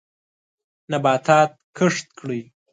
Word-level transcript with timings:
نباتات 0.91 1.51
کښت 1.77 2.07
کړئ. 2.19 2.41